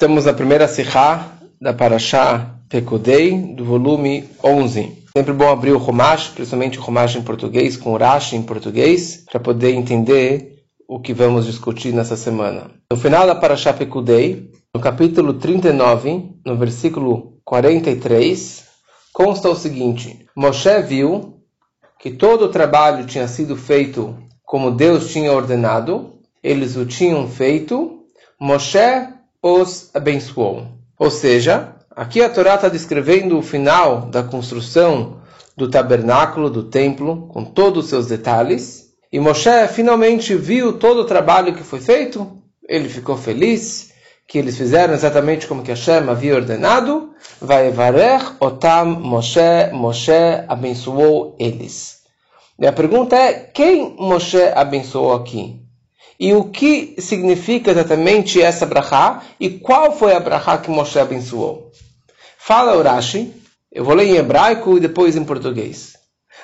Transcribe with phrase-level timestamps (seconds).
[0.00, 1.26] Estamos na primeira Sihá
[1.60, 4.96] da Parashá Pekudei, do volume 11.
[5.12, 9.24] Sempre bom abrir o Rumash, principalmente o Rumash em português, com o Rashi em português,
[9.28, 12.70] para poder entender o que vamos discutir nessa semana.
[12.88, 18.66] No final da Parashá Pekudei, no capítulo 39, no versículo 43,
[19.12, 21.40] consta o seguinte: Moshe viu
[21.98, 28.04] que todo o trabalho tinha sido feito como Deus tinha ordenado, eles o tinham feito,
[28.40, 30.66] Moshe os abençoou.
[30.98, 35.20] Ou seja, aqui a Torá está descrevendo o final da construção
[35.56, 38.88] do tabernáculo, do templo, com todos os seus detalhes.
[39.12, 43.92] E Moshe finalmente viu todo o trabalho que foi feito, ele ficou feliz,
[44.26, 47.14] que eles fizeram exatamente como que Hashem havia ordenado.
[47.40, 50.12] Vai varer otam Moshe, Moshe
[50.46, 51.98] abençoou eles.
[52.58, 55.67] E a pergunta é, quem Moshe abençoou aqui?
[56.20, 59.22] E o que significa exatamente essa brachá?
[59.38, 61.70] E qual foi a brachá que Moshe abençoou?
[62.36, 63.32] Fala Urashi,
[63.70, 65.92] eu vou ler em hebraico e depois em português.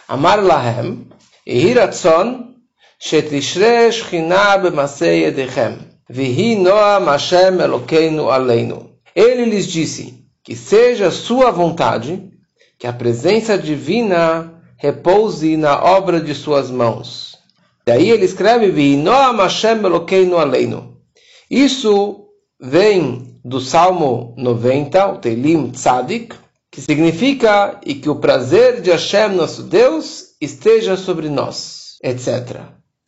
[0.06, 1.08] Amar lahem,
[1.44, 2.54] ihiratzon,
[3.00, 8.90] shetishre shchina b'masei yedechem, vihi noam Hashem Elokeinu aleinu.
[9.12, 12.30] Ele lhes disse, que seja sua vontade,
[12.78, 17.33] que a presença divina repouse na obra de suas mãos
[17.86, 18.70] Daí ele escreve
[21.50, 26.34] Isso vem do Salmo 90, o Teilim Tzadik,
[26.70, 32.62] que significa e que o prazer de Hashem, nosso Deus, esteja sobre nós, etc.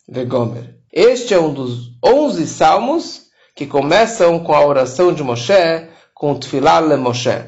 [0.07, 0.75] Vegomer.
[0.93, 3.23] Este é um dos 11 salmos
[3.55, 7.43] que começam com a oração de Moshe, com o Tfilah le Moshe.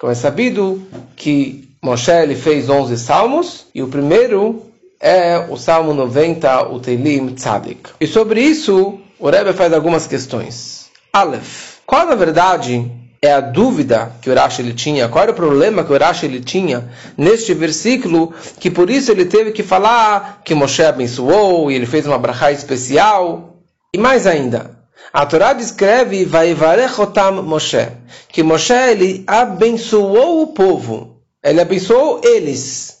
[0.00, 0.82] Como é sabido
[1.14, 4.73] que Moshe ele fez 11 salmos, e o primeiro
[5.04, 7.90] é o Salmo 90, o Teilim Tzadik.
[8.00, 10.86] E sobre isso, o Rebbe faz algumas questões.
[11.12, 11.74] Aleph.
[11.84, 15.06] Qual, na verdade, é a dúvida que o Rashi ele tinha?
[15.06, 16.88] Qual era o problema que o Rashi ele tinha
[17.18, 18.32] neste versículo?
[18.58, 22.50] Que por isso ele teve que falar que Moshe abençoou e ele fez uma brachá
[22.50, 23.58] especial.
[23.92, 24.70] E mais ainda,
[25.12, 27.88] a Torá descreve Vaivarechotam Moshe,
[28.28, 31.20] que Moshe ele abençoou o povo.
[31.42, 33.00] Ele abençoou eles.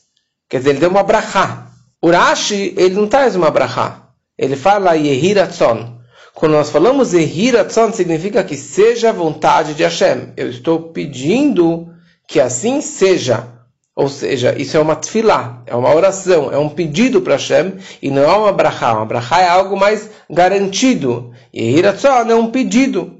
[0.50, 1.63] Quer dizer, ele deu uma brachá.
[2.04, 4.08] Urashi, ele não traz uma brachá.
[4.36, 6.00] Ele fala Yehiratzon.
[6.34, 10.34] Quando nós falamos Yehiratzon, significa que seja a vontade de Hashem.
[10.36, 11.88] Eu estou pedindo
[12.28, 13.48] que assim seja.
[13.96, 18.10] Ou seja, isso é uma tefilá, é uma oração, é um pedido para Hashem e
[18.10, 18.92] não é uma brachá.
[18.92, 21.32] Uma brachá é algo mais garantido.
[21.56, 23.18] Yehiratzon é um pedido.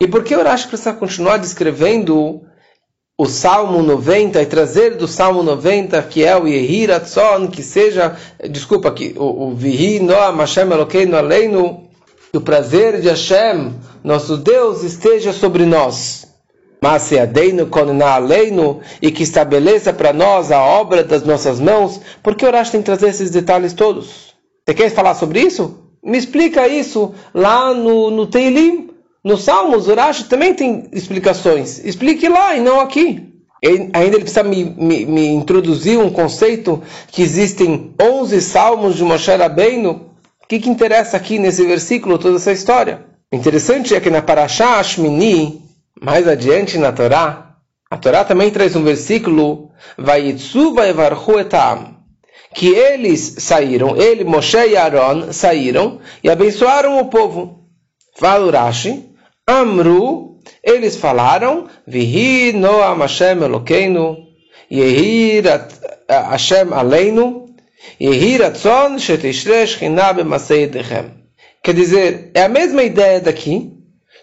[0.00, 2.40] E por que Urashi precisa continuar descrevendo
[3.16, 8.16] o Salmo 90 e trazer do Salmo 90, que é o Yehiratzon, que seja,
[8.50, 11.84] desculpa, que o, o Vihi Noam Hashem Elokeinu Aleinu,
[12.32, 16.26] que o prazer de Hashem, nosso Deus, esteja sobre nós.
[16.82, 22.34] Mas Adeinu Konina Aleinu, e que estabeleça para nós a obra das nossas mãos, por
[22.34, 24.34] que Urash tem que trazer esses detalhes todos?
[24.66, 25.78] Você quer falar sobre isso?
[26.02, 28.90] Me explica isso lá no, no Teilim.
[29.24, 31.82] Nos Salmos, Urashi também tem explicações.
[31.82, 33.32] Explique lá e não aqui.
[33.62, 39.02] Ele, ainda ele precisa me, me, me, introduzir um conceito que existem 11 salmos de
[39.02, 40.10] Moshe Rabbeinu.
[40.42, 43.06] O que, que interessa aqui nesse versículo, toda essa história?
[43.32, 45.62] O interessante é que na Parashá Ashmini,
[45.98, 47.56] mais adiante na Torá,
[47.90, 51.96] a Torá também traz um versículo, Vayitzu vayevarchu etam,
[52.54, 57.64] que eles saíram, ele, Moshe e Aaron saíram e abençoaram o povo.
[58.16, 59.13] Fala Urashi,
[59.46, 64.26] Amru, eles falaram, Vihi Noam Hashem Elokeinu,
[64.70, 65.44] Yehir
[66.08, 67.54] Hashem Aleinu,
[68.00, 71.24] Yehir Atzon Shetishre Shechina B'masei Dechem.
[71.62, 73.72] Quer dizer, é a mesma ideia daqui,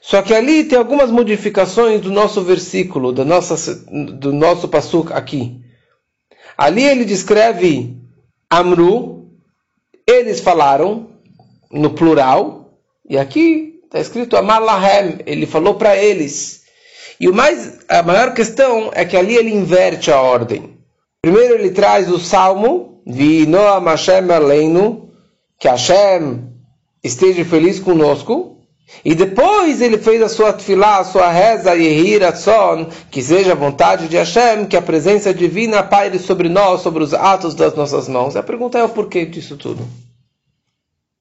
[0.02, 5.62] só que ali tem algumas modificações do nosso versículo, do nosso, do nosso passuk aqui.
[6.58, 7.96] Ali ele descreve
[8.50, 9.30] Amru,
[10.08, 11.12] eles falaram,
[11.72, 16.62] no plural, e aqui Está escrito Amalahem, ele falou para eles.
[17.20, 20.78] E o mais, a maior questão é que ali ele inverte a ordem.
[21.22, 25.10] Primeiro ele traz o salmo, Vi Noam Hashem Aleinu,
[25.60, 26.54] que Hashem
[27.04, 28.62] esteja feliz conosco.
[29.04, 33.56] E depois ele fez a sua tefilá, a sua reza, Yehir Atzon, que seja a
[33.56, 38.08] vontade de Hashem, que a presença divina paire sobre nós, sobre os atos das nossas
[38.08, 38.38] mãos.
[38.38, 39.86] A pergunta é o porquê disso tudo.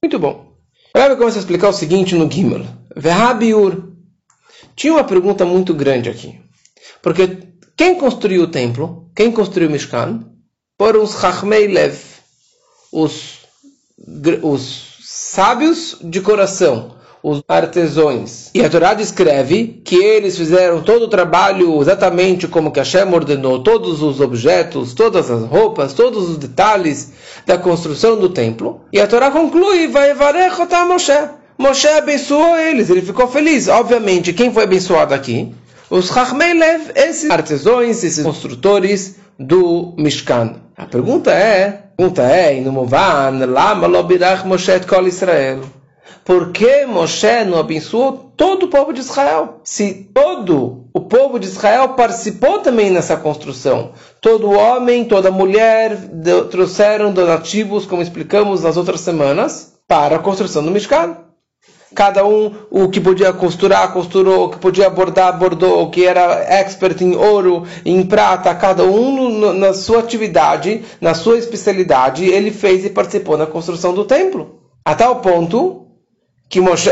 [0.01, 0.50] Muito bom.
[0.95, 2.67] O Rebbe começa a explicar o seguinte no Gimel.
[2.97, 3.91] Verrabiur.
[4.75, 6.41] Tinha uma pergunta muito grande aqui.
[7.03, 7.39] Porque
[7.77, 10.21] quem construiu o templo, quem construiu o Mishkan,
[10.77, 11.99] foram os Chachmei Lev,
[12.91, 13.39] os,
[14.43, 18.51] os sábios de coração, os artesãos.
[18.55, 23.63] E a Torá descreve que eles fizeram todo o trabalho exatamente como que Hashem ordenou,
[23.63, 27.13] todos os objetos, todas as roupas, todos os detalhes
[27.47, 28.81] da construção do templo.
[28.93, 31.13] E a Torá conclui, vai varechotar Moshe.
[31.59, 33.69] Moshe abençoou eles, ele ficou feliz.
[33.69, 35.55] Obviamente, quem foi abençoado aqui?
[35.91, 40.55] Os Chachmei Lev, esses artesãos, esses construtores do Mishkan.
[40.77, 42.63] A pergunta é, a pergunta é,
[44.47, 45.80] Moshe kol Israel?
[46.25, 49.61] Por que Moshe não abençoou todo o povo de Israel?
[49.65, 53.93] Se todo o povo de Israel participou também nessa construção.
[54.21, 55.97] Todo homem, toda mulher
[56.51, 61.17] trouxeram donativos, como explicamos nas outras semanas, para a construção do Mishkan.
[61.95, 66.45] Cada um, o que podia costurar, costurou, o que podia bordar, bordou, o que era
[66.45, 72.85] expert em ouro, em prata, cada um na sua atividade, na sua especialidade, ele fez
[72.85, 74.61] e participou na construção do templo.
[74.85, 75.80] A tal ponto
[76.51, 76.91] que Moshe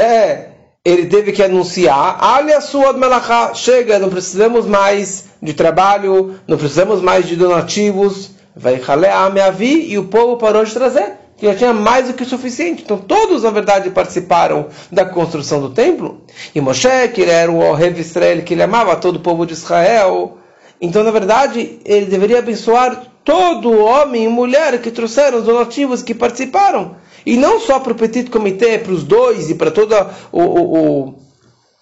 [0.84, 7.02] ele teve que anunciar, olha sua melachá, chega, não precisamos mais de trabalho, não precisamos
[7.02, 11.72] mais de donativos, vai a minha e o povo parou de trazer que já tinha
[11.72, 12.82] mais do que o suficiente.
[12.82, 16.22] Então todos, na verdade, participaram da construção do templo.
[16.52, 19.52] E Moshe, que ele era o Rev Israel, que ele amava todo o povo de
[19.52, 20.38] Israel.
[20.80, 26.14] Então, na verdade, ele deveria abençoar todo homem e mulher que trouxeram os donativos, que
[26.14, 26.96] participaram.
[27.26, 29.94] E não só para o Petit Comitê, para os dois e para todo
[30.32, 31.14] o, o, o,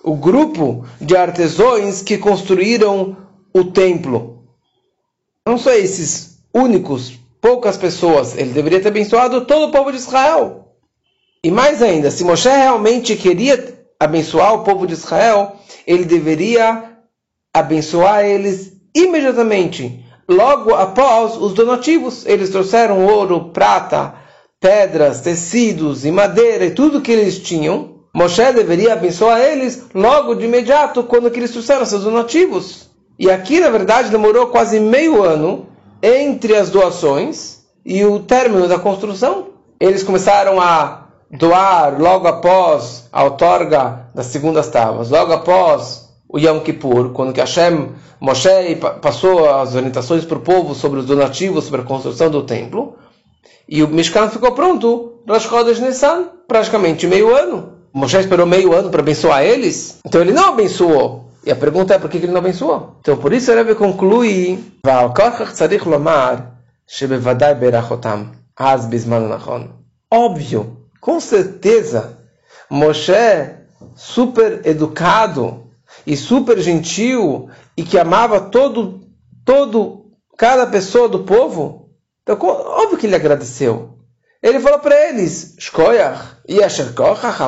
[0.03, 3.17] o grupo de artesãos que construíram
[3.55, 4.43] o templo.
[5.47, 10.73] Não só esses únicos poucas pessoas, ele deveria ter abençoado todo o povo de Israel.
[11.45, 15.55] E mais ainda, se Moshe realmente queria abençoar o povo de Israel,
[15.87, 16.91] ele deveria
[17.55, 22.25] abençoar eles imediatamente, logo após os donativos.
[22.27, 24.15] Eles trouxeram ouro, prata,
[24.61, 27.97] pedras, tecidos e madeira e tudo que eles tinham.
[28.15, 32.89] Moshe deveria abençoar eles logo de imediato quando eles trouxeram seus donativos.
[33.19, 35.67] E aqui, na verdade, demorou quase meio ano
[36.03, 39.49] entre as doações e o término da construção.
[39.79, 46.61] Eles começaram a doar logo após a outorga das segundas tábuas, logo após o Yom
[46.61, 47.91] Kippur, quando que Hashem,
[48.21, 52.97] Moshe passou as orientações para o povo sobre os donativos, sobre a construção do templo,
[53.69, 57.75] e o Mishkan ficou pronto as rodas Nissan, praticamente meio ano.
[57.93, 61.99] Moshe esperou meio ano para abençoar eles, então ele não abençoou e a pergunta é
[61.99, 62.97] por que ele não abençoou?
[63.01, 64.59] Então por isso Rebbe conclui
[70.11, 72.19] Óbvio, com certeza,
[72.69, 73.13] Moshe,
[73.95, 75.66] super educado
[76.07, 79.01] e super gentil e que amava todo,
[79.45, 81.87] todo, cada pessoa do povo,
[82.23, 83.99] então, óbvio que ele agradeceu.
[84.43, 86.93] Ele falou para eles, Shkoyach, Yasher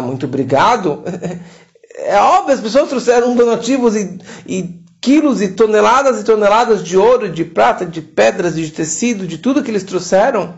[0.02, 1.02] muito obrigado.
[1.98, 7.28] é óbvio, as pessoas trouxeram donativos e, e quilos e toneladas e toneladas de ouro,
[7.28, 10.54] de prata, de pedras, de tecido, de tudo que eles trouxeram.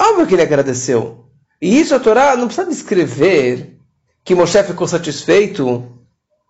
[0.00, 1.24] Óbvio que ele agradeceu.
[1.60, 3.78] E isso a Torá não precisa descrever
[4.24, 6.01] que Moshe ficou satisfeito,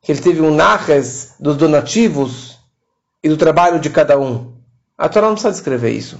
[0.02, 2.58] que ele teve um narres dos donativos
[3.22, 4.52] e do trabalho de cada um.
[4.98, 6.18] A Torá não precisa descrever isso.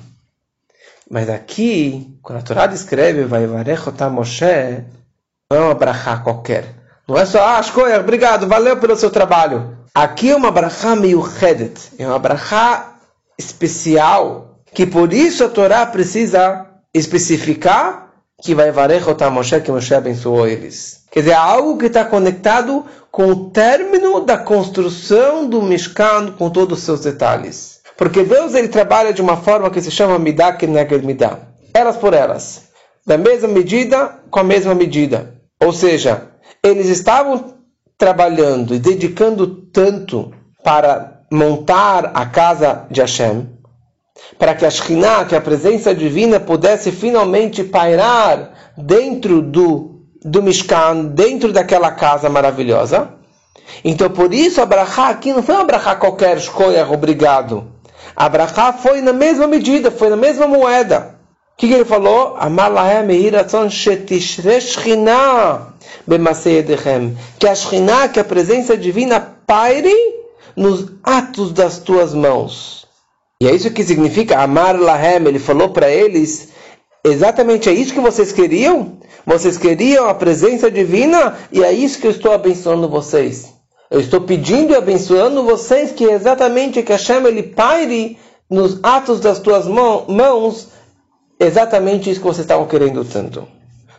[1.11, 3.47] Mas aqui, quando a Torá descreve, vai
[4.09, 4.85] Moshe,
[5.51, 6.65] não é uma brachá qualquer.
[7.07, 9.77] Não é só, ah, escolha, obrigado, valeu pelo seu trabalho.
[9.93, 12.95] Aqui é uma brachá meio redet, é uma brachá
[13.37, 18.71] especial, que por isso a Torá precisa especificar que vai
[19.31, 21.02] Moshe, que Moshe abençoou eles.
[21.13, 26.79] Quer dizer, algo que está conectado com o término da construção do Mishkan, com todos
[26.79, 27.81] os seus detalhes.
[27.99, 31.39] Porque Deus ele trabalha de uma forma que se chama Midah Keneged Midah.
[31.75, 32.63] Elas por elas.
[33.07, 35.35] Da mesma medida, com a mesma medida.
[35.63, 36.29] Ou seja,
[36.65, 37.57] eles estavam
[37.99, 40.33] trabalhando e dedicando tanto
[40.65, 43.51] para montar a casa de Hashem,
[44.39, 49.92] para que a Shekhinah, que a presença divina, pudesse finalmente pairar dentro do,
[50.25, 53.09] do Mishkan, dentro daquela casa maravilhosa.
[53.85, 54.67] Então, por isso, a
[55.09, 55.65] aqui não foi uma
[55.97, 57.65] qualquer, escolha, obrigado.
[58.15, 61.17] A Brachá foi na mesma medida, foi na mesma moeda.
[61.55, 62.37] O que, que ele falou?
[67.39, 69.95] Que a Shekhinah, que a presença divina paire
[70.57, 72.87] nos atos das tuas mãos.
[73.41, 75.27] E é isso que significa amar lahem.
[75.27, 76.52] Ele falou para eles,
[77.05, 78.99] exatamente é isso que vocês queriam?
[79.27, 81.37] Vocês queriam a presença divina?
[81.51, 83.53] E é isso que eu estou abençoando vocês.
[83.91, 88.19] Eu estou pedindo e abençoando vocês que é exatamente que Hashem ele paire
[88.49, 90.69] nos atos das tuas mãos
[91.39, 93.47] exatamente isso que vocês estavam querendo tanto.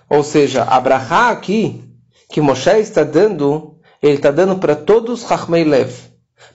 [0.10, 1.83] Ou seja, Abraha aqui,
[2.29, 5.91] que Moshe está dando, ele está dando para todos Rahmei Lev,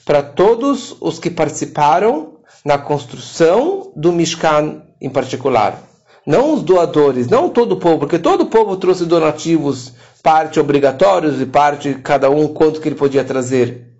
[0.04, 5.87] para todos os que participaram na construção do Mishkan em particular.
[6.28, 11.40] Não os doadores, não todo o povo, porque todo o povo trouxe donativos, parte obrigatórios
[11.40, 13.94] e parte cada um quanto que ele podia trazer.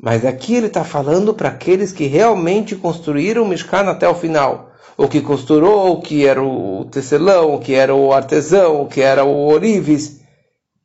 [0.00, 4.72] Mas aqui ele está falando para aqueles que realmente construíram o Mishkan até o final.
[4.96, 9.02] O que costurou, o que era o tecelão, o que era o artesão, o que
[9.02, 10.22] era o orives.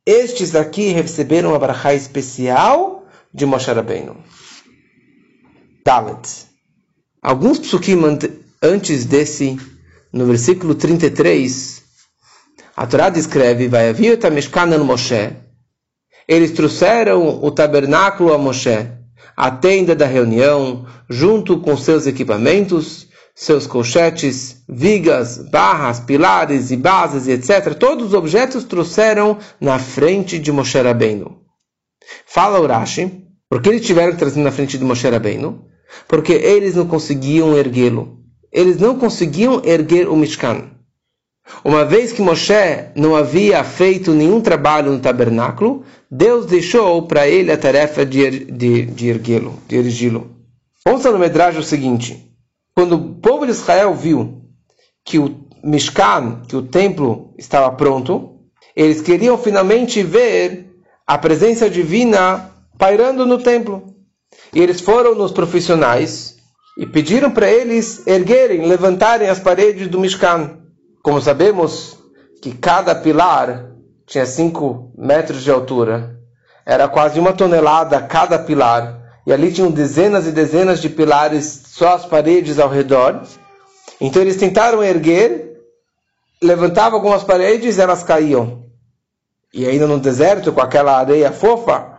[0.04, 4.18] Estes daqui receberam uma brachá especial de Moshe Rabbeinu.
[7.22, 7.98] Alguns psukim
[8.62, 9.58] antes desse,
[10.14, 11.82] no versículo 33,
[12.76, 13.92] a Torá descreve, vai
[14.30, 15.36] Mishkan no Moshe.
[16.26, 18.88] Eles trouxeram o tabernáculo a Moshe
[19.36, 27.26] a tenda da reunião, junto com seus equipamentos, seus colchetes, vigas, barras, pilares e bases,
[27.26, 27.74] etc.
[27.74, 31.40] Todos os objetos trouxeram na frente de Moshe Rabbeinu.
[32.26, 35.64] Fala Urashi, porque eles tiveram que na frente de Moshe Rabbeinu?
[36.06, 38.23] Porque eles não conseguiam erguê-lo.
[38.54, 40.70] Eles não conseguiam erguer o Mishkan.
[41.64, 42.54] Uma vez que Moshe
[42.94, 48.44] não havia feito nenhum trabalho no tabernáculo, Deus deixou para ele a tarefa de, er,
[48.44, 50.30] de, de erguê-lo, de erigi-lo.
[50.86, 52.32] Ouça no Medraj o seguinte:
[52.74, 54.42] quando o povo de Israel viu
[55.04, 58.38] que o Mishkan, que o templo estava pronto,
[58.76, 60.70] eles queriam finalmente ver
[61.06, 63.94] a presença divina pairando no templo.
[64.52, 66.33] E eles foram nos profissionais
[66.76, 70.58] e pediram para eles erguerem, levantarem as paredes do Mishkan.
[71.02, 71.98] Como sabemos
[72.42, 73.70] que cada pilar
[74.06, 76.18] tinha 5 metros de altura,
[76.66, 81.94] era quase uma tonelada cada pilar, e ali tinham dezenas e dezenas de pilares, só
[81.94, 83.22] as paredes ao redor.
[84.00, 85.56] Então eles tentaram erguer,
[86.42, 88.64] levantavam algumas paredes e elas caíam.
[89.52, 91.93] E ainda no deserto, com aquela areia fofa.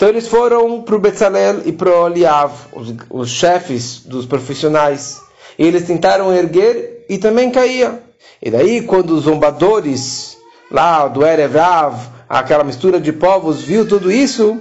[0.00, 5.20] Então eles foram para o Betzalel e para o Oliav, os, os chefes dos profissionais.
[5.58, 8.02] E eles tentaram erguer e também caía.
[8.40, 10.38] E daí, quando os zombadores
[10.70, 14.58] lá do Erevrav, aquela mistura de povos, viu tudo isso,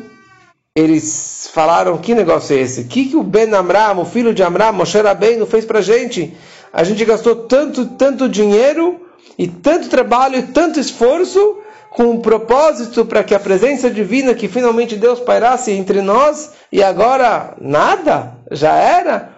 [0.76, 2.82] eles falaram: que negócio é esse?
[2.82, 5.82] O que, que o Ben Amram, o filho de Amram, Moshe Rabbeinu, fez para a
[5.82, 6.36] gente?
[6.74, 9.00] A gente gastou tanto, tanto dinheiro
[9.38, 11.60] e tanto trabalho e tanto esforço
[11.92, 16.84] com um propósito para que a presença divina, que finalmente Deus pairasse entre nós, e
[16.84, 19.34] agora nada, já era.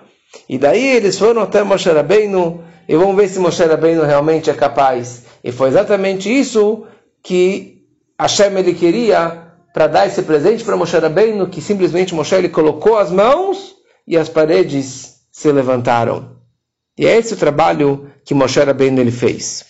[0.47, 4.53] E daí eles foram até Moshe Rabbeinu e vamos ver se Moshe Rabbeinu realmente é
[4.53, 5.23] capaz.
[5.43, 6.85] E foi exatamente isso
[7.23, 7.83] que
[8.19, 12.97] Hashem ele queria para dar esse presente para Moshe Rabbeinu, que simplesmente Moshe ele colocou
[12.97, 16.35] as mãos e as paredes se levantaram.
[16.97, 19.65] E é esse o trabalho que Moshe Rabbeinu ele fez.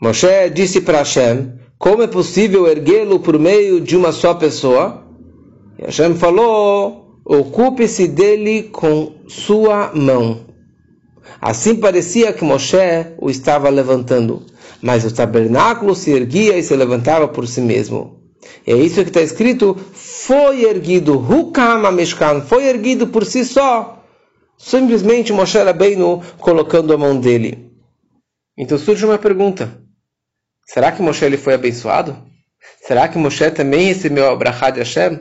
[0.00, 5.06] Moshe disse para Hashem, como é possível erguê-lo por meio de uma só pessoa?
[5.78, 10.40] E Hashem falou, ocupe-se dele com sua mão.
[11.40, 12.76] Assim parecia que Moshe
[13.20, 14.42] o estava levantando,
[14.82, 18.18] mas o tabernáculo se erguia e se levantava por si mesmo.
[18.66, 24.02] É isso que está escrito: foi erguido, Hukama Meshkan, foi erguido por si só.
[24.56, 27.70] Simplesmente Moshe Rabbeinu colocando a mão dele.
[28.56, 29.80] Então surge uma pergunta:
[30.68, 32.16] será que Moshe ele foi abençoado?
[32.86, 35.20] Será que Moshe também recebeu a Brachá de Hashem?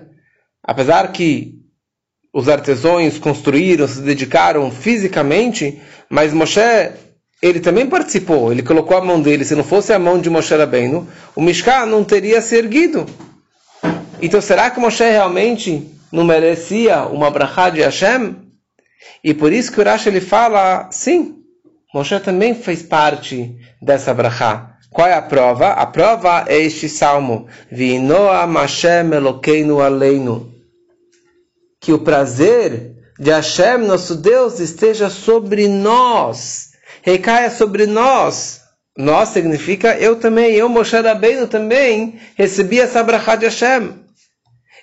[0.63, 1.55] Apesar que
[2.33, 6.59] os artesãos construíram, se dedicaram fisicamente, mas Moshe,
[7.41, 10.53] ele também participou, ele colocou a mão dele, se não fosse a mão de Moshe
[10.53, 13.05] Rabbeinu, o Mishká não teria se erguido.
[14.21, 18.35] Então será que Moshe realmente não merecia uma brachá de Hashem?
[19.23, 21.37] E por isso que o Rashi ele fala, sim,
[21.93, 24.76] Moshe também fez parte dessa brachá.
[24.91, 25.70] Qual é a prova?
[25.70, 27.48] A prova é este salmo.
[27.72, 29.13] Hashem
[29.84, 30.58] Aleinu
[31.79, 38.62] que o prazer de Hashem, nosso Deus, esteja sobre nós, recaia sobre nós.
[38.98, 43.94] Nós significa eu também, eu, Moshe Rabbeinu, também recebi essa brachá de Hashem.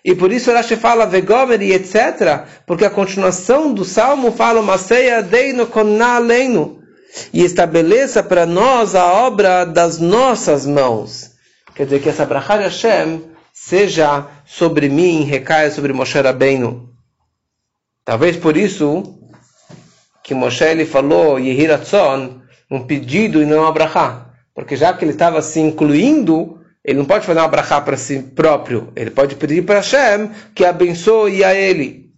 [0.04, 2.44] E por isso Rashi fala Vegomer e etc.
[2.66, 6.83] Porque a continuação do salmo fala Maseia deino konaleinu.
[7.32, 11.32] E estabeleça para nós a obra das nossas mãos.
[11.74, 16.90] Quer dizer que essa brachá de Hashem seja sobre mim, recaia sobre Moshe Rabbeinu.
[18.04, 19.18] Talvez por isso
[20.22, 22.40] que Moshe ele falou Yehiratzon,
[22.70, 24.30] um pedido e não uma brachá.
[24.54, 28.20] Porque já que ele estava se incluindo, ele não pode fazer uma brachá para si
[28.20, 28.92] próprio.
[28.94, 32.10] Ele pode pedir para Hashem que abençoe a ele.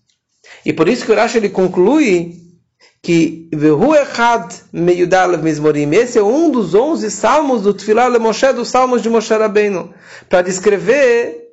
[0.64, 2.45] E por isso que o Rashi ele conclui
[3.06, 8.52] que Vehu Echad Meyudalev Mizmorim, esse é um dos onze salmos do Tfilah Le Moshe,
[8.52, 9.94] dos salmos de Moshe Rabbeinu,
[10.28, 11.46] para descrever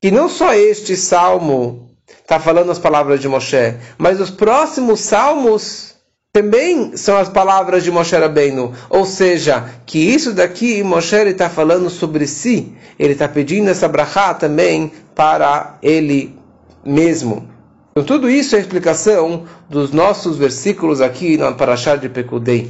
[0.00, 1.90] que não só este salmo
[2.22, 5.94] está falando as palavras de Moshe, mas os próximos salmos
[6.32, 8.72] também são as palavras de Moshe Rabbeinu.
[8.88, 14.32] Ou seja, que isso daqui, Moshe está falando sobre si, ele está pedindo essa brachá
[14.32, 16.34] também para ele
[16.82, 17.53] mesmo.
[17.96, 22.68] Então, tudo isso é a explicação dos nossos versículos aqui na Parashá de Pekudei.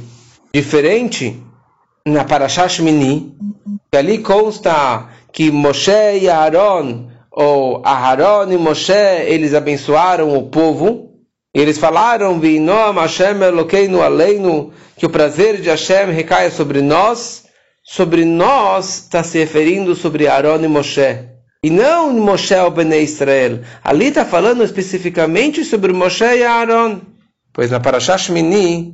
[0.53, 1.41] Diferente
[2.05, 3.35] na Parashá Shmini,
[3.91, 8.93] que ali consta que Moshe e Aaron, ou Aaron e Moshe,
[9.25, 11.09] eles abençoaram o povo.
[11.55, 17.45] Eles falaram, Elokeinu Aleinu, que o prazer de Hashem recaia sobre nós.
[17.83, 21.34] Sobre nós está se referindo sobre Aaron e Moshe.
[21.65, 23.61] E não Moshe Bnei Israel.
[23.83, 27.01] Ali está falando especificamente sobre Moshe e Aaron.
[27.51, 28.93] Pois na Parashah Shmini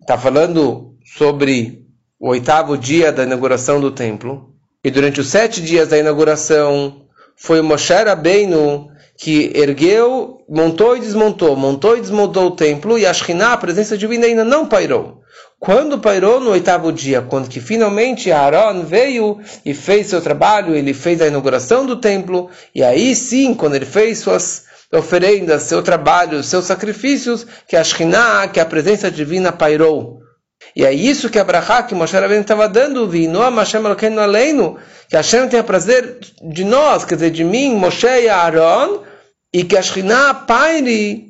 [0.00, 1.86] está falando sobre
[2.18, 4.52] o oitavo dia da inauguração do templo.
[4.82, 11.54] E durante os sete dias da inauguração foi Moshe Rabbeinu que ergueu, montou e desmontou,
[11.54, 15.22] montou e desmontou o templo e a Shekhinah, a presença divina, ainda não pairou.
[15.66, 20.94] Quando pairou no oitavo dia, quando que finalmente Aaron veio e fez seu trabalho, ele
[20.94, 26.40] fez a inauguração do templo, e aí sim, quando ele fez suas oferendas, seu trabalho,
[26.44, 30.20] seus sacrifícios, que a Shekhinah, que a presença divina pairou.
[30.76, 35.16] E é isso que Abraha, que Moshe Rabbeinu estava dando, Vinoam Hashem Elokeinu Aleinu, que
[35.16, 39.02] Hashem tenha prazer de nós, quer dizer, de mim, Moshe e Aaron,
[39.52, 41.25] e que a Shekhinah paire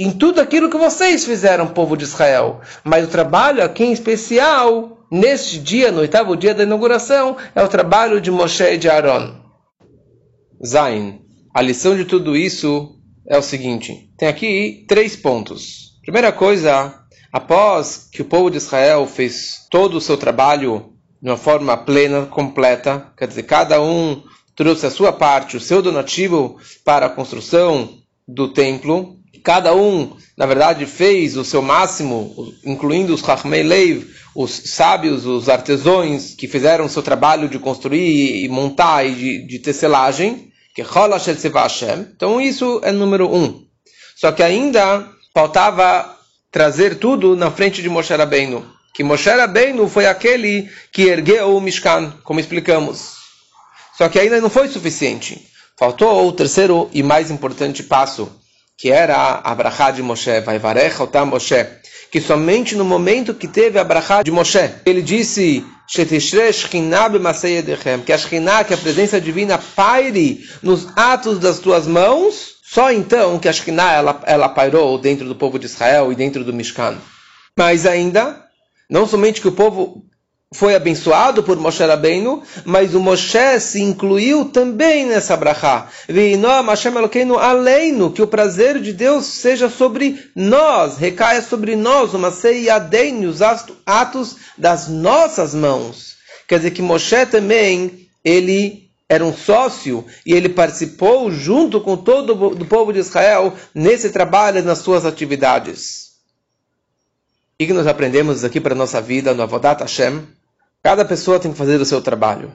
[0.00, 2.62] em tudo aquilo que vocês fizeram, povo de Israel.
[2.82, 7.68] Mas o trabalho aqui em especial, neste dia, no oitavo dia da inauguração, é o
[7.68, 9.34] trabalho de Moshe e de Aaron.
[10.66, 11.20] Zain.
[11.52, 12.96] A lição de tudo isso
[13.28, 15.98] é o seguinte: tem aqui três pontos.
[16.02, 16.94] Primeira coisa,
[17.30, 22.24] após que o povo de Israel fez todo o seu trabalho de uma forma plena,
[22.24, 24.22] completa, quer dizer, cada um
[24.56, 30.46] trouxe a sua parte, o seu donativo para a construção do templo, cada um, na
[30.46, 36.86] verdade, fez o seu máximo, incluindo os Chachmei Leiv, os sábios, os artesãos que fizeram
[36.86, 40.82] o seu trabalho de construir e montar e de, de tecelagem, que
[42.14, 43.64] Então isso é número um.
[44.16, 46.16] Só que ainda faltava
[46.50, 48.64] trazer tudo na frente de Moshe Rabbeinu.
[48.94, 53.14] Que Moshe Rabbeinu foi aquele que ergueu o Mishkan, como explicamos.
[53.96, 55.46] Só que ainda não foi suficiente.
[55.78, 58.30] Faltou o terceiro e mais importante passo,
[58.80, 61.66] que era a brachá de Moshe, vai varecha otam Moshe,
[62.10, 68.64] que somente no momento que teve a brachá de Moshe, ele disse, que a Shekhinah,
[68.64, 73.92] que a presença divina paire nos atos das tuas mãos, só então que a Shekhinah,
[73.92, 76.96] ela, ela pairou dentro do povo de Israel e dentro do Mishkan.
[77.54, 78.42] Mas ainda,
[78.88, 80.06] não somente que o povo
[80.52, 85.88] foi abençoado por Moshe Rabbeinu, mas o Moshe se incluiu também nessa brachá.
[87.38, 93.40] aleinu, que o prazer de Deus seja sobre nós, recaia sobre nós, uma seiadein, os
[93.86, 96.16] atos das nossas mãos.
[96.48, 102.32] Quer dizer que Moshe também, ele era um sócio e ele participou junto com todo
[102.32, 106.10] o povo de Israel nesse trabalho, nas suas atividades.
[107.54, 110.39] O que nós aprendemos aqui para a nossa vida no Avodat Hashem?
[110.82, 112.52] Cada pessoa tem que fazer o seu trabalho.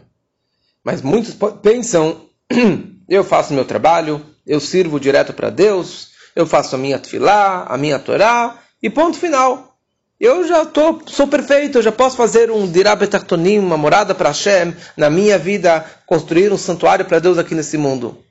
[0.84, 2.22] Mas muitos pensam,
[3.10, 7.78] eu faço meu trabalho, eu sirvo direto para Deus, eu faço a minha tefilá, a
[7.78, 9.76] minha torá, e ponto final.
[10.20, 14.76] Eu já tô, sou perfeito, eu já posso fazer um dirabetachtonim, uma morada para Hashem,
[14.96, 18.24] na minha vida, construir um santuário para Deus aqui nesse mundo.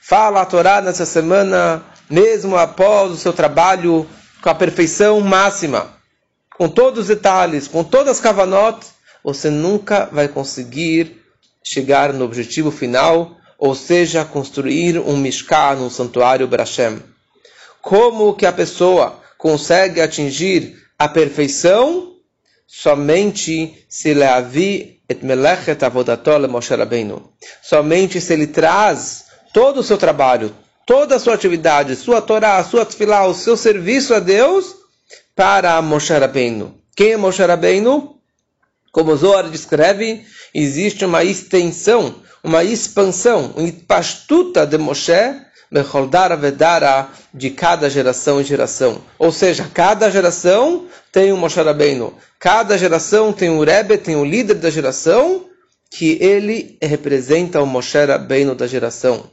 [0.00, 4.06] Fala a Torá nessa semana, mesmo após o seu trabalho,
[4.40, 5.88] com a perfeição máxima,
[6.56, 8.78] com todos os detalhes, com todas as kavanot,
[9.28, 11.22] você nunca vai conseguir
[11.62, 17.02] chegar no objetivo final, ou seja, construir um Mishkan, um santuário Brashem.
[17.82, 22.14] Como que a pessoa consegue atingir a perfeição?
[22.66, 27.30] Somente se leavi et melechet avodatol Moshe Rabbeinu.
[27.62, 30.54] Somente se ele traz todo o seu trabalho,
[30.86, 34.74] toda a sua atividade, sua Torá, sua tefilá, o seu serviço a Deus
[35.36, 36.74] para Moshe Rabbeinu.
[36.96, 38.17] Quem é Moshe Rabbeinu?
[38.92, 40.24] Como Zohar descreve,
[40.54, 45.12] existe uma extensão, uma expansão, uma pastuta de Moshe,
[45.70, 49.02] Becholdara Vedara, de cada geração em geração.
[49.18, 52.14] Ou seja, cada geração tem um Moshe Rabbeinu.
[52.38, 55.44] Cada geração tem um Rebbe, tem um líder da geração,
[55.90, 59.30] que ele representa o Moshe Rabbeinu da geração.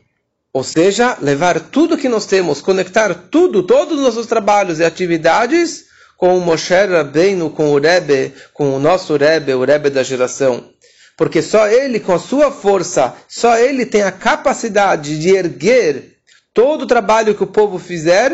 [0.52, 5.86] Ou seja, levar tudo que nós temos, conectar tudo, todos os nossos trabalhos e atividades
[6.18, 10.70] com o Moshe Rabbeinu, com o Rebbe, com o nosso Rebbe, o Rebbe da geração.
[11.18, 16.18] Porque só ele, com a sua força, só ele tem a capacidade de erguer
[16.54, 18.32] todo o trabalho que o povo fizer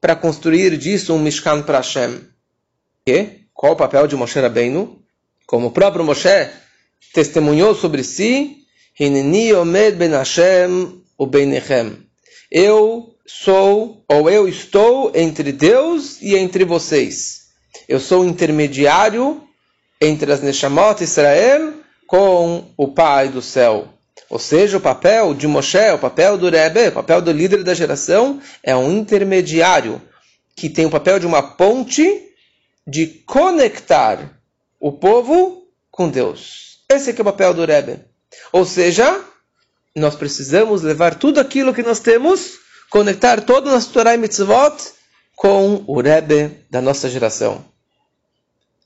[0.00, 2.20] para construir disso um Mishkan para Hashem.
[3.06, 5.02] E qual o papel de Moshe Rabbeinu?
[5.46, 6.48] Como o próprio Moshe
[7.12, 8.66] testemunhou sobre si,
[8.98, 11.30] Hineni omed ben Hashem o.
[12.50, 17.46] Eu sou, ou eu estou entre Deus e entre vocês.
[17.88, 19.42] Eu sou intermediário
[20.00, 21.74] entre as Neshamot Israel
[22.06, 23.88] com o Pai do céu.
[24.28, 27.74] Ou seja, o papel de Moshe, o papel do Rebbe, o papel do líder da
[27.74, 30.00] geração, é um intermediário
[30.54, 32.22] que tem o papel de uma ponte
[32.86, 34.40] de conectar
[34.80, 36.80] o povo com Deus.
[36.88, 38.00] Esse é, é o papel do Rebbe.
[38.52, 39.20] Ou seja,
[39.94, 42.58] nós precisamos levar tudo aquilo que nós temos,
[42.90, 44.76] conectar todo o nosso Torah e Mitzvot
[45.34, 47.64] com o Rebbe da nossa geração.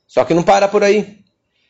[0.07, 1.19] Só que não para por aí.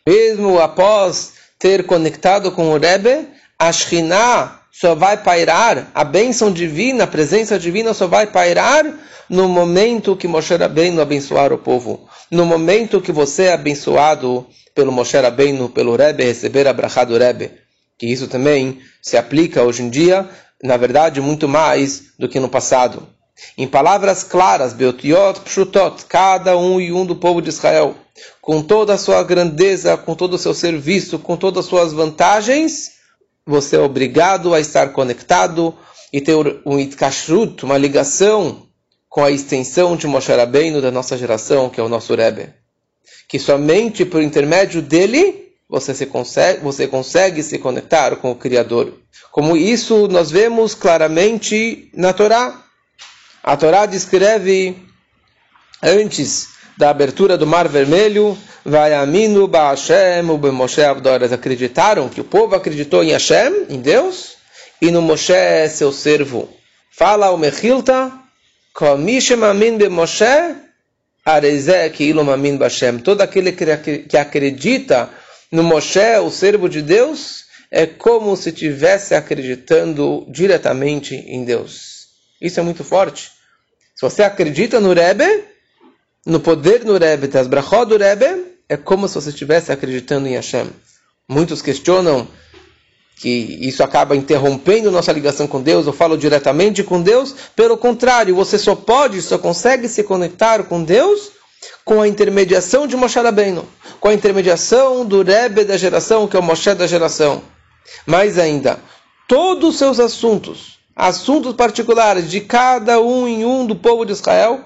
[0.07, 3.27] Mesmo após ter conectado com o Rebbe,
[3.59, 8.85] a Shekhinah só vai pairar, a bênção divina, a presença divina só vai pairar
[9.29, 12.09] no momento que Moshe Rabbeinu abençoar o povo.
[12.31, 17.17] No momento que você é abençoado pelo Moshe Rabbeinu, pelo Rebbe, receber a brachá do
[17.17, 17.61] Rebbe
[18.01, 20.27] que isso também se aplica hoje em dia,
[20.63, 23.07] na verdade, muito mais do que no passado.
[23.57, 27.95] Em palavras claras, Beotiot Pshutot, cada um e um do povo de Israel,
[28.41, 32.91] com toda a sua grandeza, com todo o seu serviço, com todas as suas vantagens,
[33.45, 35.75] você é obrigado a estar conectado
[36.13, 38.67] e ter um itkashrut, uma ligação
[39.09, 42.53] com a extensão de Moshe Rabbeinu da nossa geração, que é o nosso Rebbe.
[43.27, 48.93] Que somente por intermédio dele você, se consegue, você consegue se conectar com o Criador.
[49.31, 52.61] Como isso nós vemos claramente na Torá.
[53.41, 54.75] A Torá descreve
[55.81, 62.53] antes da abertura do Mar Vermelho, vai Aminu Ba'Hashem Moshe Abdoras acreditaram que o povo
[62.53, 64.35] acreditou em Hashem, em Deus,
[64.81, 66.49] e no Moshe, seu servo.
[66.91, 68.11] Fala o Mechilta,
[68.81, 70.55] Amin Moshe,
[71.25, 72.99] Arezek Ilum Amin Bashem.
[72.99, 75.09] Todo aquele que acredita
[75.51, 82.07] no Moshe, o servo de Deus, é como se estivesse acreditando diretamente em Deus.
[82.41, 83.31] Isso é muito forte.
[83.95, 85.43] Se você acredita no Rebbe,
[86.25, 90.35] no poder do Rebbe, das brachot do Rebbe, é como se você estivesse acreditando em
[90.35, 90.69] Hashem.
[91.27, 92.27] Muitos questionam
[93.17, 93.29] que
[93.61, 97.35] isso acaba interrompendo nossa ligação com Deus, eu falo diretamente com Deus.
[97.55, 101.40] Pelo contrário, você só pode, só consegue se conectar com Deus
[101.91, 103.67] com a intermediação de Moshe Rabbeinu,
[103.99, 107.41] com a intermediação do Rebbe da geração, que é o Moshe da geração.
[108.05, 108.79] Mais ainda,
[109.27, 114.61] todos os seus assuntos, assuntos particulares de cada um em um do povo de Israel,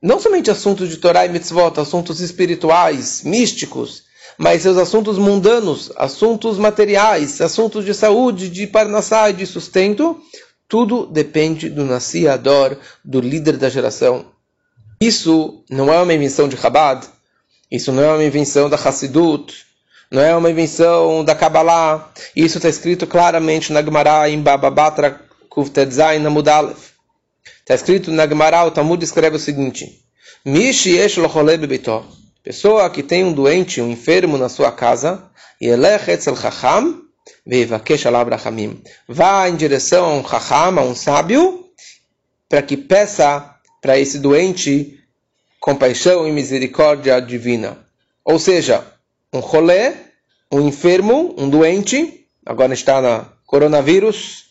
[0.00, 4.04] não somente assuntos de Torá e Mitzvot, assuntos espirituais, místicos,
[4.38, 10.16] mas seus assuntos mundanos, assuntos materiais, assuntos de saúde, de parnassá e de sustento,
[10.68, 14.35] tudo depende do Nasi Ador, do líder da geração.
[15.00, 17.06] Isso não é uma invenção de Chabad,
[17.70, 19.66] isso não é uma invenção da Hassidut,
[20.10, 22.12] não é uma invenção da Kabbalah.
[22.34, 26.90] Isso está escrito claramente na Gemara em Bababatra Kuftedzain Namud Aleph.
[27.60, 30.00] Está escrito na Gemara, o Talmud escreve o seguinte:
[30.44, 31.18] Mishi esh
[32.42, 35.24] Pessoa que tem um doente, um enfermo na sua casa,
[35.60, 37.02] Yelech etzel chacham,
[38.30, 38.80] rachamim.
[39.08, 41.64] Vá em direção a um chacham, a um sábio,
[42.48, 43.55] para que peça
[43.86, 44.98] para esse doente
[45.60, 47.78] compaixão e misericórdia divina.
[48.24, 48.84] Ou seja,
[49.32, 49.92] um rolê,
[50.50, 54.46] um enfermo, um doente, agora está na coronavírus,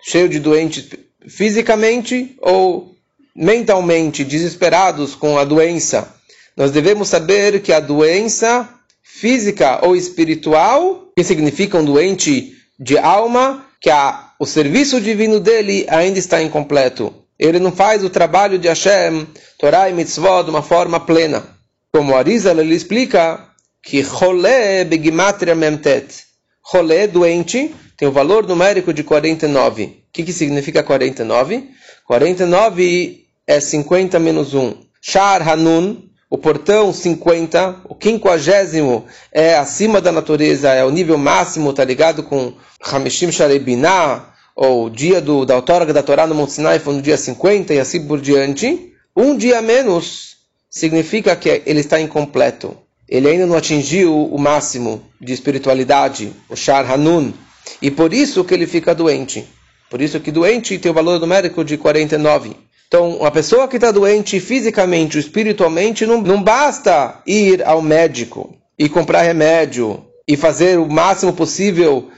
[0.00, 0.88] cheio de doentes
[1.26, 2.94] fisicamente ou
[3.34, 6.14] mentalmente desesperados com a doença.
[6.56, 8.68] Nós devemos saber que a doença
[9.02, 15.86] física ou espiritual, que significa um doente de alma, que a, o serviço divino dele
[15.88, 19.26] ainda está incompleto ele não faz o trabalho de Hashem,
[19.58, 21.42] Torah e Mitzvot de uma forma plena.
[21.90, 23.48] Como Arizal ele explica
[23.82, 26.26] que Cholé begimatria memtet.
[26.70, 29.84] Cholé, doente, tem o valor numérico de 49.
[29.84, 31.70] O que, que significa 49?
[32.06, 34.74] 49 é 50 menos 1.
[35.00, 35.96] Shar Hanun,
[36.28, 42.22] o portão 50, o quinquagésimo é acima da natureza, é o nível máximo, está ligado
[42.22, 46.92] com Hamishim Sharebinah, ou o dia do, da outorga da Torá no Monte Sinai foi
[46.92, 50.36] no dia 50 e assim por diante, um dia menos
[50.68, 52.76] significa que ele está incompleto.
[53.08, 57.32] Ele ainda não atingiu o máximo de espiritualidade, o Shar Hanun,
[57.80, 59.48] e por isso que ele fica doente.
[59.88, 62.54] Por isso que doente tem o valor numérico de 49.
[62.86, 68.54] Então, uma pessoa que está doente fisicamente ou espiritualmente, não, não basta ir ao médico
[68.78, 72.10] e comprar remédio e fazer o máximo possível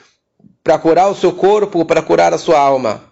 [0.63, 3.03] para curar o seu corpo, para curar a sua alma.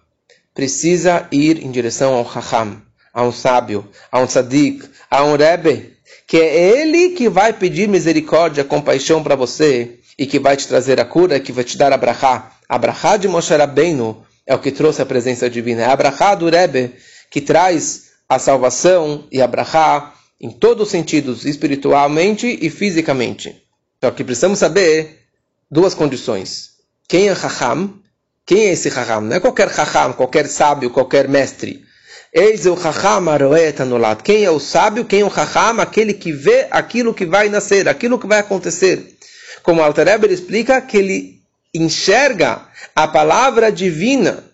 [0.55, 2.83] Precisa ir em direção ao Raham,
[3.13, 7.89] a um sábio, a um tzadik, a um Rebbe, que é ele que vai pedir
[7.89, 11.93] misericórdia, compaixão para você e que vai te trazer a cura, que vai te dar
[11.93, 12.53] a brachá.
[12.69, 15.83] A brachá de Moshe Rabbeinu é o que trouxe a presença divina.
[15.83, 16.95] É a brachá do Rebbe
[17.31, 23.63] que traz a salvação e a brachá em todos os sentidos, espiritualmente e fisicamente.
[24.03, 25.27] Só que precisamos saber
[25.71, 26.70] duas condições.
[27.11, 27.99] Quem é Raham?
[28.47, 29.23] Quem é esse Raham?
[29.23, 31.85] Não é qualquer Raham, qualquer sábio, qualquer mestre.
[32.33, 34.23] Eis o Raham anulat.
[34.23, 35.05] Quem é o sábio?
[35.05, 35.81] Quem é o Raham?
[35.81, 39.19] Aquele que vê aquilo que vai nascer, aquilo que vai acontecer.
[39.65, 41.43] Como Alter Eber explica, que ele
[41.75, 44.45] enxerga a palavra divina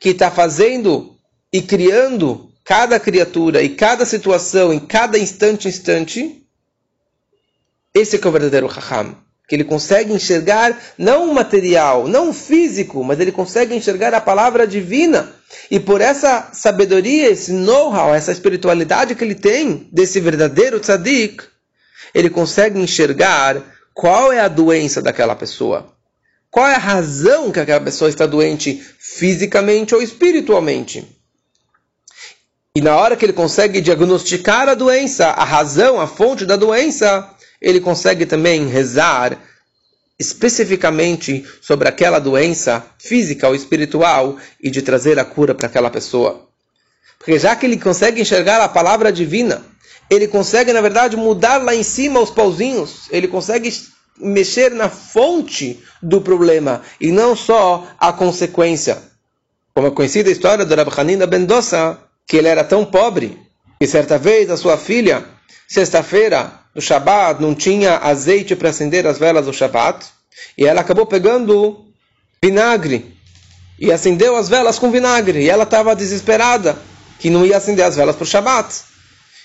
[0.00, 1.16] que está fazendo
[1.52, 6.44] e criando cada criatura e cada situação em cada instante instante.
[7.94, 13.04] Esse é o verdadeiro Raham que ele consegue enxergar não o material, não o físico,
[13.04, 15.32] mas ele consegue enxergar a palavra divina.
[15.70, 21.44] E por essa sabedoria, esse know-how, essa espiritualidade que ele tem desse verdadeiro tzadik,
[22.12, 23.62] ele consegue enxergar
[23.94, 25.94] qual é a doença daquela pessoa.
[26.50, 31.06] Qual é a razão que aquela pessoa está doente fisicamente ou espiritualmente?
[32.74, 37.30] E na hora que ele consegue diagnosticar a doença, a razão, a fonte da doença,
[37.60, 39.38] ele consegue também rezar
[40.18, 46.46] especificamente sobre aquela doença física ou espiritual e de trazer a cura para aquela pessoa.
[47.18, 49.62] Porque já que ele consegue enxergar a palavra divina,
[50.08, 53.72] ele consegue, na verdade, mudar lá em cima os pauzinhos, ele consegue
[54.18, 58.98] mexer na fonte do problema e não só a consequência.
[59.74, 63.38] Como a conhecida história do Rabbi Hanina Bendosa, que ele era tão pobre
[63.78, 65.24] que certa vez a sua filha,
[65.68, 70.04] sexta-feira, no Shabat, não tinha azeite para acender as velas do Shabat,
[70.58, 71.86] e ela acabou pegando
[72.44, 73.16] vinagre
[73.80, 76.76] e acendeu as velas com vinagre, e ela estava desesperada
[77.18, 78.74] que não ia acender as velas para o Shabat.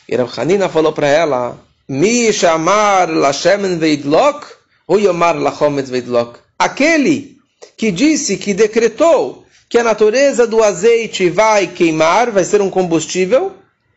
[0.10, 4.46] E Rav Hanina falou para ela: Mi shamar lashemen veidlok,
[4.86, 6.38] ou yomar lachometz veidlok.
[6.60, 7.38] Aquele
[7.78, 13.54] que disse, que decretou que a natureza do azeite vai queimar, vai ser um combustível,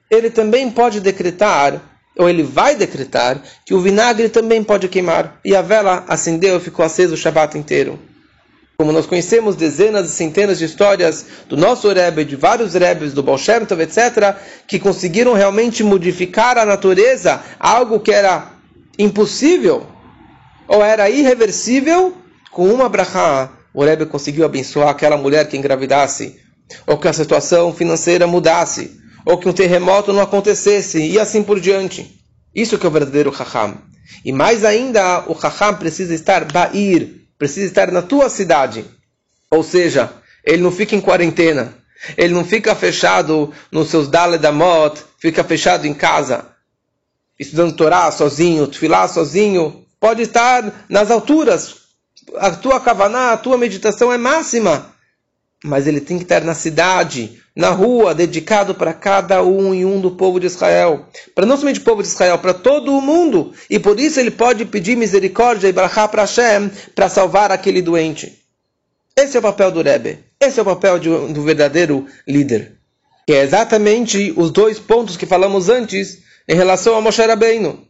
[0.09, 5.39] ele também pode decretar ou ele vai decretar que o vinagre também pode queimar.
[5.45, 7.99] E a vela acendeu e ficou acesa o Shabat inteiro.
[8.77, 13.23] Como nós conhecemos dezenas e centenas de histórias do nosso Rebbe, de vários Rebbes, do
[13.23, 18.51] Baal etc., que conseguiram realmente modificar a natureza, algo que era
[18.99, 19.87] impossível
[20.67, 22.17] ou era irreversível,
[22.51, 26.41] com uma brachá, o Rebbe conseguiu abençoar aquela mulher que engravidasse,
[26.87, 31.59] ou que a situação financeira mudasse, ou que um terremoto não acontecesse, e assim por
[31.59, 32.21] diante.
[32.55, 33.79] Isso que é o verdadeiro Raham.
[34.25, 38.85] E mais ainda, o Raham precisa estar Ba'ir, precisa estar na tua cidade.
[39.51, 40.13] Ou seja,
[40.45, 41.75] ele não fica em quarentena,
[42.17, 46.47] ele não fica fechado nos seus Daledamot, fica fechado em casa,
[47.39, 49.85] estudando Torá sozinho, Tfilá sozinho.
[49.99, 51.77] Pode estar nas alturas.
[52.37, 54.94] A tua kavaná, a tua meditação é máxima.
[55.65, 59.99] Mas ele tem que estar na cidade, na rua, dedicado para cada um e um
[59.99, 61.07] do povo de Israel.
[61.35, 63.55] Para não somente o povo de Israel, para todo o mundo.
[63.71, 68.39] E por isso ele pode pedir misericórdia e brachá para Hashem para salvar aquele doente.
[69.17, 70.19] Esse é o papel do Rebbe.
[70.39, 72.73] Esse é o papel de, do verdadeiro líder.
[73.27, 77.89] Que é exatamente os dois pontos que falamos antes em relação a Moshe Rabbeinu.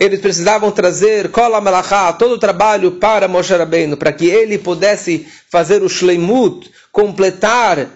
[0.00, 5.26] Eles precisavam trazer Kola Melachá, todo o trabalho para Moshe Rabbeinu, para que ele pudesse
[5.50, 7.90] fazer o Shleimut, completar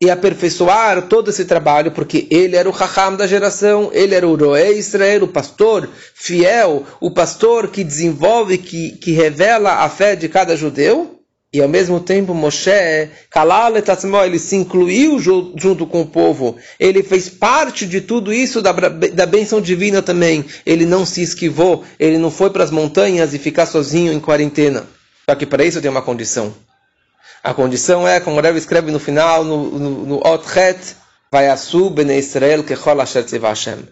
[0.00, 4.34] e aperfeiçoar todo esse trabalho, porque ele era o Raham da geração, ele era o
[4.34, 10.26] Roé Israel, o pastor fiel, o pastor que desenvolve, que, que revela a fé de
[10.26, 11.19] cada judeu.
[11.52, 16.56] E ao mesmo tempo Moshe, ele se incluiu junto com o povo.
[16.78, 20.44] Ele fez parte de tudo isso da, da bênção divina também.
[20.64, 24.86] Ele não se esquivou, ele não foi para as montanhas e ficar sozinho em quarentena.
[25.28, 26.54] Só que para isso tem uma condição.
[27.42, 30.78] A condição é, como o Rebbe escreve no final, no, no, no Otchet,
[31.32, 31.48] vai
[31.92, 33.88] bene Israel kechol asher Hashem.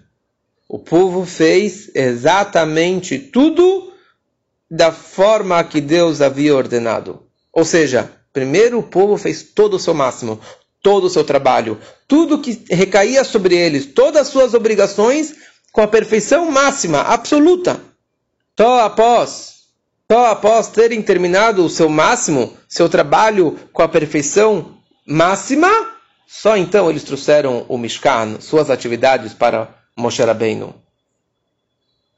[0.69, 3.93] O povo fez exatamente tudo
[4.71, 7.28] da forma que Deus havia ordenado.
[7.59, 10.41] Ou seja, primeiro o povo fez todo o seu máximo,
[10.81, 15.35] todo o seu trabalho, tudo que recaía sobre eles, todas as suas obrigações,
[15.73, 17.81] com a perfeição máxima, absoluta.
[18.57, 19.59] Só após
[20.09, 25.69] só após terem terminado o seu máximo, seu trabalho com a perfeição máxima,
[26.29, 30.73] só então eles trouxeram o Mishkan, suas atividades para Moshe Rabbeinu.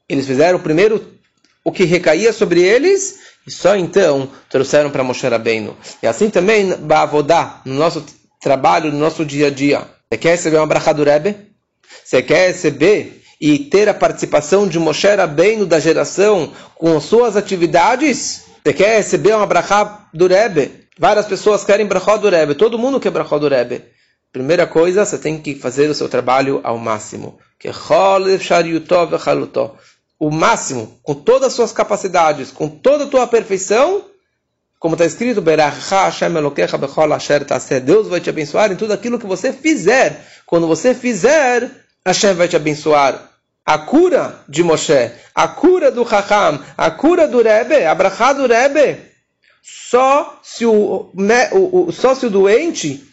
[0.07, 1.19] Eles fizeram primeiro
[1.63, 5.75] o que recaía sobre eles e só então trouxeram para Moshe Rabbeinu.
[6.01, 8.03] E assim também Bavodá, no nosso
[8.39, 9.87] trabalho, no nosso dia a dia.
[10.09, 11.35] Você quer receber uma bracha do Rebbe?
[12.03, 18.43] Você quer receber e ter a participação de Moshe Rabbeinu da geração com suas atividades?
[18.63, 20.81] Você quer receber uma bracha do Rebbe?
[20.99, 22.55] Várias pessoas querem bracha do Rebbe.
[22.55, 23.83] Todo mundo quer bracha do Rebbe.
[24.31, 27.37] Primeira coisa, você tem que fazer o seu trabalho ao máximo.
[30.21, 34.05] O máximo, com todas as suas capacidades, com toda a tua perfeição,
[34.79, 35.57] como está escrito, Deus
[38.07, 40.23] vai te abençoar em tudo aquilo que você fizer.
[40.45, 41.71] Quando você fizer,
[42.05, 43.31] Hashem vai te abençoar.
[43.65, 47.95] A cura de Moshe, a cura do Chacham, a cura do Rebbe, a
[48.33, 48.99] do Rebbe,
[49.63, 51.09] só se o,
[51.51, 53.03] o, o, só se o doente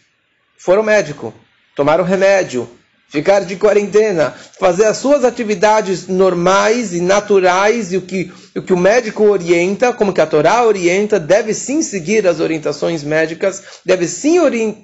[0.59, 1.33] for ao médico,
[1.75, 2.69] tomar o remédio,
[3.09, 8.73] ficar de quarentena, fazer as suas atividades normais e naturais e o que o, que
[8.73, 14.07] o médico orienta, como que a Torá orienta, deve sim seguir as orientações médicas, deve
[14.07, 14.37] sim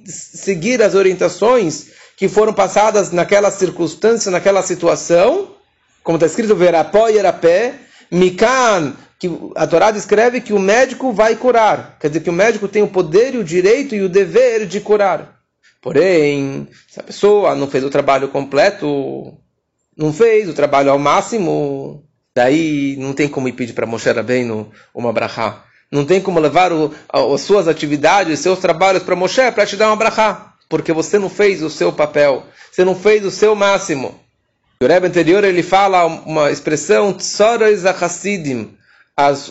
[0.06, 5.52] seguir as orientações que foram passadas naquela circunstância, naquela situação,
[6.04, 7.74] como está escrito, verapó e erapé,
[8.10, 12.68] mikan, que a Torá descreve que o médico vai curar, quer dizer que o médico
[12.68, 15.35] tem o poder e o direito e o dever de curar.
[15.86, 19.38] Porém, se a pessoa não fez o trabalho completo,
[19.96, 24.72] não fez o trabalho ao máximo, daí não tem como ir pedir para Moshe Rabbeinu
[24.96, 25.64] uma brachá.
[25.92, 29.90] Não tem como levar o, as suas atividades, seus trabalhos para Moshe para te dar
[29.90, 30.56] uma brachá.
[30.68, 32.48] Porque você não fez o seu papel.
[32.72, 34.20] Você não fez o seu máximo.
[34.82, 38.76] O Rebbe anterior ele fala uma expressão achassidim.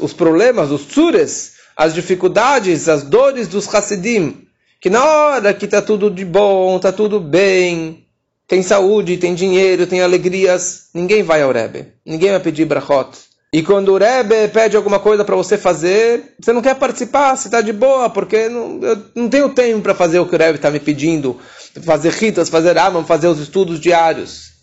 [0.00, 4.43] os problemas, os tsures, as dificuldades, as dores dos chassidim
[4.80, 8.04] que na hora que está tudo de bom, está tudo bem,
[8.46, 13.10] tem saúde, tem dinheiro, tem alegrias, ninguém vai ao Rebbe, ninguém vai pedir brachot.
[13.52, 17.46] E quando o Rebbe pede alguma coisa para você fazer, você não quer participar, você
[17.46, 20.56] está de boa, porque não, eu não tenho tempo para fazer o que o Rebbe
[20.56, 21.38] está me pedindo,
[21.84, 24.53] fazer ritas, fazer amam, fazer os estudos diários.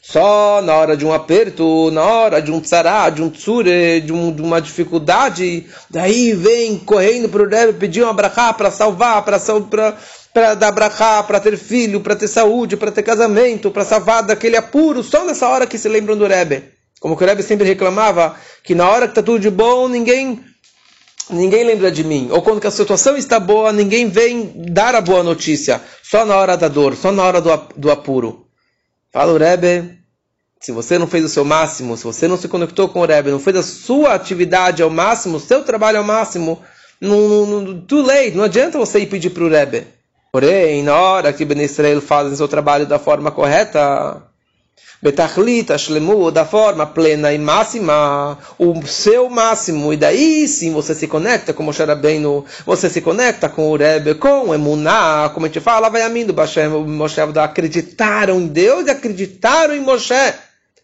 [0.00, 4.12] Só na hora de um aperto, na hora de um tsará, de um tsure, de,
[4.12, 9.22] um, de uma dificuldade, daí vem correndo para o Rebbe pedir uma brachá para salvar,
[9.22, 14.56] para dar brachá, para ter filho, para ter saúde, para ter casamento, para salvar daquele
[14.56, 16.64] apuro, só nessa hora que se lembram do Rebbe.
[17.00, 18.34] Como o Rebbe sempre reclamava,
[18.64, 20.42] que na hora que está tudo de bom, ninguém
[21.30, 22.28] ninguém lembra de mim.
[22.30, 25.80] Ou quando a situação está boa, ninguém vem dar a boa notícia.
[26.02, 28.47] Só na hora da dor, só na hora do, do apuro.
[29.18, 29.98] Fala o Rebbe,
[30.60, 33.32] se você não fez o seu máximo, se você não se conectou com o Rebbe,
[33.32, 36.62] não fez a sua atividade ao máximo, o seu trabalho ao máximo,
[37.00, 39.88] não, too late, não adianta você ir pedir para o Rebbe.
[40.30, 44.22] Porém, na hora que Ben Israel faz o seu trabalho da forma correta,
[45.00, 51.06] Betachlita, Shlemu, da forma plena e máxima, o seu máximo, e daí sim você se
[51.06, 55.48] conecta com Moshe Rabbeinu, você se conecta com o Rebbe, com o Emuná, como a
[55.48, 56.34] gente fala, vai amindo,
[56.84, 60.34] Moshe acreditaram em Deus e acreditaram em Moshe.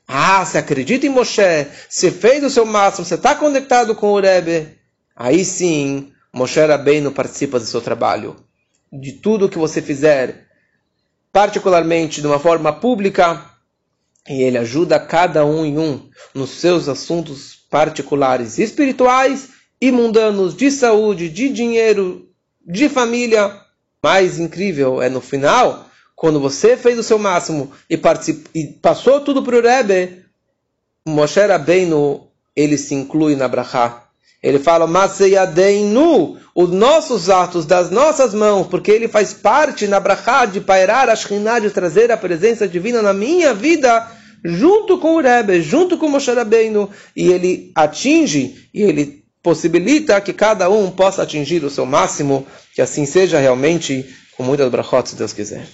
[0.07, 4.21] Ah, você acredita em Moshe, você fez o seu máximo, você está conectado com o
[4.21, 4.69] Rebbe,
[5.17, 8.37] aí sim, Moshe Rabbeinu participa do seu trabalho.
[8.93, 10.47] De tudo que você fizer,
[11.33, 13.54] particularmente de uma forma pública,
[14.29, 20.71] e ele ajuda cada um em um nos seus assuntos particulares espirituais e mundanos de
[20.71, 22.29] saúde, de dinheiro,
[22.67, 23.61] de família.
[24.03, 28.01] Mais incrível é no final, quando você fez o seu máximo e,
[28.55, 30.25] e passou tudo para o Rebbe,
[31.07, 34.04] Moshe Rabbeinu, ele se inclui na Brachá.
[34.45, 40.45] Ele fala, Maseyadeinu, os nossos atos das nossas mãos, porque ele faz parte na Brachá
[40.45, 44.07] de pairar a de trazer a presença divina na minha vida,
[44.45, 46.31] junto com o Rebbe, junto com o Moshe
[47.17, 52.83] e ele atinge, e ele possibilita que cada um possa atingir o seu máximo, que
[52.83, 54.05] assim seja realmente,
[54.37, 55.67] com muitas brachot, se Deus quiser.